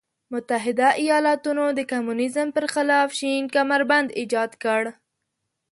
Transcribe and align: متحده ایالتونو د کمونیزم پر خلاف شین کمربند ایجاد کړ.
متحده 0.33 0.87
ایالتونو 1.01 1.65
د 1.77 1.79
کمونیزم 1.91 2.47
پر 2.55 2.65
خلاف 2.73 3.09
شین 3.19 3.43
کمربند 3.55 4.07
ایجاد 4.19 4.51
کړ. 4.63 4.81